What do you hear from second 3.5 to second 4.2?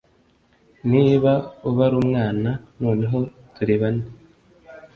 turi bane.